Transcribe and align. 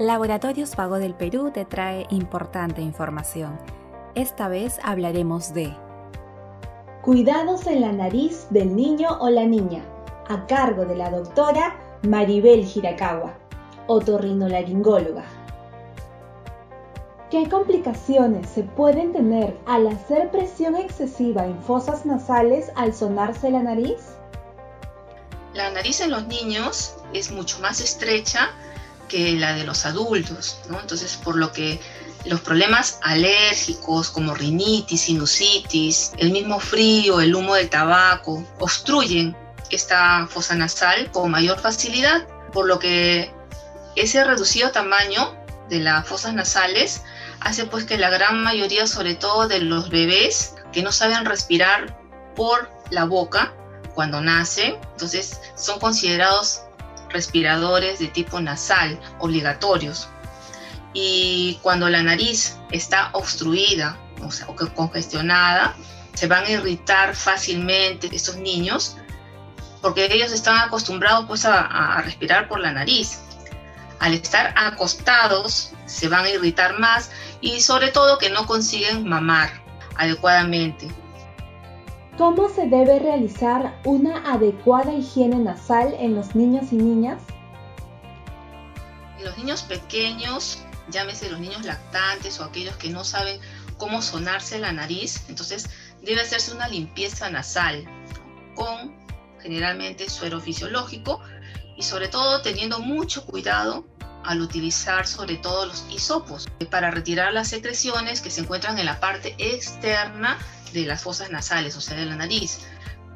Laboratorios 0.00 0.76
Pago 0.76 0.98
del 0.98 1.12
Perú 1.12 1.50
te 1.52 1.66
trae 1.66 2.06
importante 2.08 2.80
información. 2.80 3.60
Esta 4.14 4.48
vez 4.48 4.80
hablaremos 4.82 5.52
de 5.52 5.76
Cuidados 7.02 7.66
en 7.66 7.82
la 7.82 7.92
nariz 7.92 8.46
del 8.48 8.74
niño 8.74 9.18
o 9.20 9.28
la 9.28 9.44
niña, 9.44 9.84
a 10.26 10.46
cargo 10.46 10.86
de 10.86 10.96
la 10.96 11.10
doctora 11.10 11.76
Maribel 12.00 12.66
Hirakawa, 12.66 13.34
otorrinolaringóloga. 13.88 15.24
¿Qué 17.30 17.46
complicaciones 17.50 18.48
se 18.48 18.62
pueden 18.62 19.12
tener 19.12 19.54
al 19.66 19.86
hacer 19.86 20.30
presión 20.30 20.76
excesiva 20.76 21.44
en 21.44 21.60
fosas 21.60 22.06
nasales 22.06 22.72
al 22.74 22.94
sonarse 22.94 23.50
la 23.50 23.62
nariz? 23.62 24.16
La 25.52 25.70
nariz 25.72 26.00
en 26.00 26.10
los 26.10 26.26
niños 26.26 26.96
es 27.12 27.30
mucho 27.30 27.58
más 27.60 27.82
estrecha 27.82 28.48
que 29.10 29.32
la 29.32 29.54
de 29.54 29.64
los 29.64 29.84
adultos, 29.84 30.56
¿no? 30.70 30.80
Entonces, 30.80 31.16
por 31.16 31.36
lo 31.36 31.52
que 31.52 31.80
los 32.24 32.40
problemas 32.40 32.98
alérgicos 33.02 34.10
como 34.10 34.34
rinitis, 34.34 35.02
sinusitis, 35.02 36.12
el 36.18 36.30
mismo 36.30 36.60
frío, 36.60 37.20
el 37.20 37.34
humo 37.34 37.54
del 37.54 37.68
tabaco, 37.68 38.46
obstruyen 38.58 39.36
esta 39.70 40.26
fosa 40.28 40.54
nasal 40.54 41.10
con 41.10 41.30
mayor 41.30 41.58
facilidad, 41.58 42.26
por 42.52 42.66
lo 42.66 42.78
que 42.78 43.32
ese 43.96 44.24
reducido 44.24 44.70
tamaño 44.70 45.34
de 45.68 45.80
las 45.80 46.06
fosas 46.06 46.34
nasales 46.34 47.02
hace 47.40 47.64
pues 47.66 47.84
que 47.84 47.98
la 47.98 48.10
gran 48.10 48.42
mayoría, 48.42 48.86
sobre 48.86 49.14
todo 49.14 49.48
de 49.48 49.60
los 49.60 49.90
bebés 49.90 50.54
que 50.72 50.82
no 50.82 50.92
saben 50.92 51.24
respirar 51.24 51.98
por 52.36 52.70
la 52.90 53.04
boca 53.04 53.54
cuando 53.94 54.20
nacen, 54.20 54.76
entonces 54.92 55.40
son 55.56 55.80
considerados 55.80 56.62
respiradores 57.12 57.98
de 57.98 58.08
tipo 58.08 58.40
nasal 58.40 58.98
obligatorios. 59.18 60.08
Y 60.92 61.58
cuando 61.62 61.88
la 61.88 62.02
nariz 62.02 62.56
está 62.70 63.10
obstruida 63.12 63.96
o, 64.22 64.30
sea, 64.30 64.46
congestionada, 64.74 65.76
se 66.14 66.26
van 66.26 66.44
a 66.44 66.50
irritar 66.50 67.14
fácilmente 67.14 68.08
estos 68.12 68.36
niños 68.36 68.96
porque 69.80 70.08
ellos 70.12 70.32
están 70.32 70.58
acostumbrados 70.58 71.24
pues 71.26 71.44
a, 71.44 71.60
a 71.60 72.02
respirar 72.02 72.48
por 72.48 72.60
la 72.60 72.72
nariz. 72.72 73.20
Al 74.00 74.14
estar 74.14 74.52
acostados 74.56 75.72
se 75.86 76.08
van 76.08 76.24
a 76.24 76.30
irritar 76.30 76.78
más 76.78 77.10
y 77.40 77.60
sobre 77.60 77.88
todo 77.88 78.18
que 78.18 78.30
no 78.30 78.46
consiguen 78.46 79.08
mamar 79.08 79.50
adecuadamente. 79.96 80.88
¿Cómo 82.20 82.50
se 82.50 82.66
debe 82.66 82.98
realizar 82.98 83.80
una 83.82 84.30
adecuada 84.30 84.92
higiene 84.92 85.36
nasal 85.36 85.96
en 85.98 86.14
los 86.14 86.34
niños 86.34 86.70
y 86.70 86.76
niñas? 86.76 87.22
Los 89.24 89.38
niños 89.38 89.62
pequeños, 89.62 90.58
llámese 90.90 91.30
los 91.30 91.40
niños 91.40 91.64
lactantes 91.64 92.38
o 92.38 92.44
aquellos 92.44 92.76
que 92.76 92.90
no 92.90 93.04
saben 93.04 93.40
cómo 93.78 94.02
sonarse 94.02 94.58
la 94.58 94.70
nariz, 94.70 95.24
entonces 95.30 95.70
debe 96.02 96.20
hacerse 96.20 96.52
una 96.54 96.68
limpieza 96.68 97.30
nasal 97.30 97.86
con 98.54 98.94
generalmente 99.40 100.10
suero 100.10 100.42
fisiológico 100.42 101.22
y 101.78 101.84
sobre 101.84 102.08
todo 102.08 102.42
teniendo 102.42 102.80
mucho 102.80 103.24
cuidado 103.24 103.86
al 104.24 104.42
utilizar 104.42 105.06
sobre 105.06 105.36
todo 105.36 105.64
los 105.64 105.86
hisopos 105.88 106.48
para 106.70 106.90
retirar 106.90 107.32
las 107.32 107.48
secreciones 107.48 108.20
que 108.20 108.30
se 108.30 108.42
encuentran 108.42 108.78
en 108.78 108.84
la 108.84 109.00
parte 109.00 109.34
externa 109.38 110.36
de 110.72 110.86
las 110.86 111.02
fosas 111.02 111.30
nasales, 111.30 111.76
o 111.76 111.80
sea, 111.80 111.96
de 111.96 112.06
la 112.06 112.16
nariz. 112.16 112.60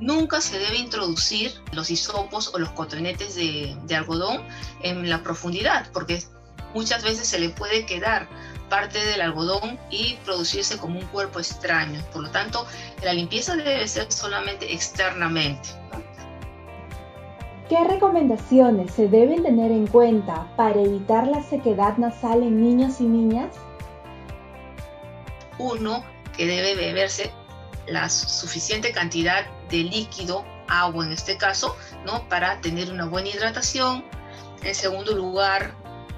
Nunca 0.00 0.40
se 0.40 0.58
debe 0.58 0.76
introducir 0.76 1.52
los 1.72 1.90
hisopos 1.90 2.52
o 2.52 2.58
los 2.58 2.70
cotonetes 2.70 3.36
de, 3.36 3.76
algodón 3.96 4.42
en 4.82 5.08
la 5.08 5.22
profundidad, 5.22 5.86
porque 5.92 6.22
muchas 6.74 7.04
veces 7.04 7.28
se 7.28 7.38
le 7.38 7.50
puede 7.50 7.86
quedar 7.86 8.28
parte 8.68 8.98
del 9.04 9.20
algodón 9.20 9.78
y 9.90 10.14
producirse 10.24 10.78
como 10.78 10.98
un 10.98 11.06
cuerpo 11.06 11.38
extraño. 11.38 12.00
Por 12.12 12.22
lo 12.22 12.30
tanto, 12.30 12.66
la 13.02 13.12
limpieza 13.12 13.54
debe 13.54 13.86
ser 13.86 14.10
solamente 14.10 14.72
externamente. 14.72 15.68
¿Qué 17.68 17.82
recomendaciones 17.84 18.92
se 18.92 19.08
deben 19.08 19.42
tener 19.42 19.70
en 19.70 19.86
cuenta 19.86 20.46
para 20.56 20.80
evitar 20.80 21.26
la 21.28 21.42
sequedad 21.42 21.96
nasal 21.96 22.42
en 22.42 22.60
niños 22.60 23.00
y 23.00 23.04
niñas? 23.04 23.54
Uno, 25.58 26.04
que 26.36 26.46
debe 26.46 26.74
beberse 26.74 27.32
la 27.86 28.08
suficiente 28.08 28.92
cantidad 28.92 29.46
de 29.68 29.78
líquido, 29.78 30.44
agua 30.68 31.04
en 31.04 31.12
este 31.12 31.36
caso, 31.36 31.76
¿no? 32.04 32.28
para 32.28 32.60
tener 32.60 32.90
una 32.90 33.06
buena 33.06 33.28
hidratación. 33.28 34.04
En 34.62 34.74
segundo 34.74 35.14
lugar, 35.14 35.74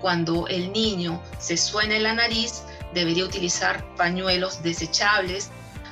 cuando 0.00 0.46
el 0.48 0.72
niño 0.72 1.22
se 1.38 1.56
suena 1.56 1.96
en 1.96 2.04
la 2.04 2.14
nariz, 2.14 2.62
debería 2.94 3.24
utilizar 3.24 3.94
pañuelos 3.96 4.62
desechables 4.62 5.50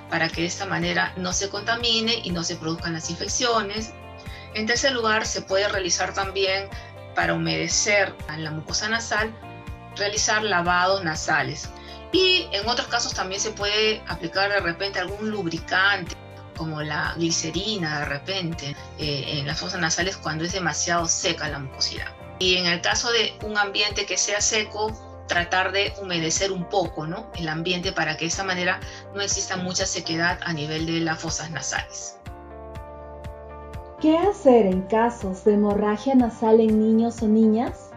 para 0.09 0.29
que 0.29 0.43
de 0.43 0.47
esta 0.47 0.65
manera 0.65 1.13
no 1.17 1.33
se 1.33 1.51
contamine 1.51 2.21
y 2.25 2.31
no 2.31 2.43
se 2.43 2.57
produzcan 2.57 2.95
las 2.95 3.11
infecciones. 3.11 3.93
En 4.55 4.67
tercer 4.67 4.93
lugar, 4.93 5.27
se 5.27 5.43
puede 5.43 5.69
realizar 5.69 6.15
también 6.15 6.69
para 7.15 7.35
humedecer 7.35 8.15
la 8.39 8.51
mucosa 8.51 8.89
nasal, 8.89 9.35
realizar 9.97 10.43
lavados 10.43 11.05
nasales. 11.05 11.69
Y 12.13 12.49
en 12.53 12.67
otros 12.69 12.89
casos 12.89 13.15
también 13.15 13.41
se 13.41 13.51
puede 13.51 14.03
aplicar 14.07 14.51
de 14.51 14.61
repente 14.61 14.99
algún 14.99 15.31
lubricante, 15.31 16.15
como 16.57 16.83
la 16.83 17.15
glicerina 17.17 18.01
de 18.01 18.05
repente, 18.07 18.77
eh, 18.99 19.39
en 19.39 19.47
las 19.47 19.61
fosas 19.61 19.81
nasales 19.81 20.17
cuando 20.17 20.45
es 20.45 20.53
demasiado 20.53 21.07
seca 21.07 21.49
la 21.49 21.59
mucosidad. 21.59 22.13
Y 22.39 22.57
en 22.57 22.67
el 22.67 22.81
caso 22.81 23.11
de 23.11 23.35
un 23.45 23.59
ambiente 23.59 24.07
que 24.07 24.17
sea 24.17 24.41
seco, 24.41 24.93
tratar 25.27 25.73
de 25.73 25.93
humedecer 26.01 26.51
un 26.51 26.65
poco 26.65 27.07
¿no? 27.07 27.31
el 27.35 27.49
ambiente 27.49 27.93
para 27.93 28.17
que 28.17 28.25
de 28.25 28.29
esa 28.29 28.45
manera 28.45 28.81
no 29.15 29.21
exista 29.21 29.57
mucha 29.57 29.87
sequedad 29.87 30.39
a 30.43 30.53
nivel 30.53 30.87
de 30.87 31.01
las 31.01 31.21
fosas 31.21 31.51
nasales. 31.51 32.17
¿Qué 34.01 34.17
hacer 34.17 34.67
en 34.67 34.83
casos 34.83 35.45
de 35.45 35.55
hemorragia 35.55 36.15
nasal 36.15 36.61
en 36.61 36.79
niños 36.79 37.21
o 37.23 37.29
niñas? 37.29 37.91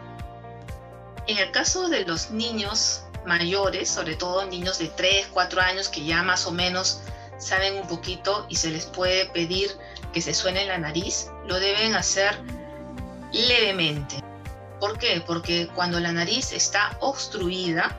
En 1.27 1.37
el 1.37 1.51
caso 1.51 1.89
de 1.89 2.05
los 2.05 2.31
niños 2.31 3.03
mayores, 3.25 3.89
sobre 3.89 4.15
todo 4.15 4.45
niños 4.45 4.79
de 4.79 4.87
3, 4.87 5.27
4 5.31 5.61
años 5.61 5.89
que 5.89 6.03
ya 6.03 6.23
más 6.23 6.45
o 6.47 6.51
menos 6.51 7.01
saben 7.37 7.75
un 7.75 7.87
poquito 7.87 8.45
y 8.49 8.55
se 8.55 8.69
les 8.69 8.85
puede 8.85 9.25
pedir 9.27 9.71
que 10.13 10.21
se 10.21 10.33
suene 10.33 10.65
la 10.65 10.77
nariz, 10.77 11.29
lo 11.45 11.59
deben 11.59 11.95
hacer 11.95 12.39
levemente. 13.31 14.23
¿Por 14.79 14.97
qué? 14.97 15.23
Porque 15.25 15.67
cuando 15.75 15.99
la 15.99 16.11
nariz 16.11 16.51
está 16.51 16.97
obstruida, 16.99 17.97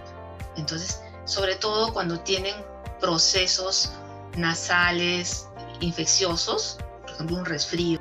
entonces, 0.56 1.00
sobre 1.24 1.56
todo 1.56 1.92
cuando 1.92 2.20
tienen 2.20 2.54
procesos 3.00 3.92
nasales 4.36 5.48
infecciosos, 5.80 6.78
por 7.02 7.10
ejemplo 7.10 7.36
un 7.38 7.44
resfrío, 7.44 8.00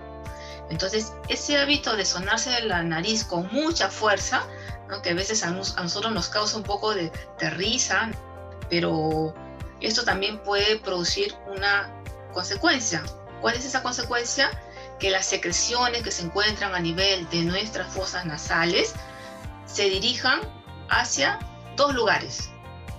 entonces 0.69 1.11
ese 1.27 1.57
hábito 1.57 1.95
de 1.95 2.05
sonarse 2.05 2.61
la 2.61 2.81
nariz 2.81 3.23
con 3.23 3.47
mucha 3.51 3.89
fuerza 3.89 4.45
que 5.01 5.11
a 5.11 5.13
veces 5.13 5.43
a, 5.43 5.51
nosotros 5.51 6.11
nos 6.11 6.27
causa 6.27 6.57
un 6.57 6.63
poco 6.63 6.93
de, 6.93 7.11
de 7.39 7.49
risa, 7.51 8.11
pero 8.69 9.33
esto 9.79 10.03
también 10.03 10.39
puede 10.39 10.77
producir 10.79 11.33
una 11.47 11.93
consecuencia. 12.33 13.03
¿Cuál 13.41 13.55
es 13.55 13.65
esa 13.65 13.81
consecuencia? 13.81 14.49
Que 14.99 15.09
las 15.09 15.25
secreciones 15.25 16.03
que 16.03 16.11
se 16.11 16.23
encuentran 16.23 16.75
a 16.75 16.79
nivel 16.79 17.27
de 17.29 17.41
nuestras 17.43 17.93
fosas 17.93 18.25
nasales 18.25 18.93
se 19.65 19.89
dirijan 19.89 20.41
hacia 20.89 21.39
dos 21.75 21.95
lugares. 21.95 22.49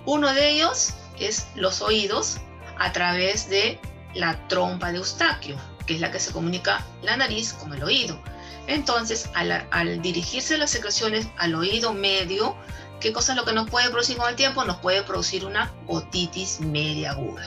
Uno 0.05 0.33
de 0.33 0.49
ellos 0.49 0.93
es 1.19 1.47
los 1.55 1.81
oídos 1.81 2.37
a 2.77 2.91
través 2.91 3.49
de 3.49 3.79
la 4.13 4.47
trompa 4.47 4.91
de 4.91 4.97
Eustaquio, 4.97 5.55
que 5.85 5.95
es 5.95 6.01
la 6.01 6.11
que 6.11 6.19
se 6.19 6.31
comunica 6.31 6.85
la 7.01 7.15
nariz 7.17 7.53
con 7.53 7.73
el 7.73 7.83
oído. 7.83 8.21
Entonces, 8.67 9.29
al, 9.33 10.01
dirigirse 10.01 10.57
las 10.57 10.71
secreciones 10.71 11.27
al 11.37 11.55
oído 11.55 11.93
medio, 11.93 12.55
¿qué 12.99 13.11
cosa 13.11 13.33
es 13.33 13.37
lo 13.37 13.45
que 13.45 13.53
nos 13.53 13.69
puede 13.69 13.89
producir 13.89 14.17
con 14.17 14.29
el 14.29 14.35
tiempo? 14.35 14.63
Nos 14.63 14.77
puede 14.77 15.03
producir 15.03 15.45
una 15.45 15.73
otitis 15.87 16.61
media 16.61 17.11
aguda. 17.11 17.43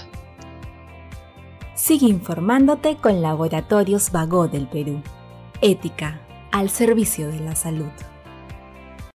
Sigue 1.75 2.07
informándote 2.07 2.97
con 2.97 3.23
Laboratorios 3.23 4.11
Vago 4.11 4.49
del 4.49 4.67
Perú. 4.67 5.03
Ética 5.61 6.21
al 6.53 6.71
servicio 6.71 7.29
de 7.29 7.41
la 7.41 7.55
salud. 7.55 7.91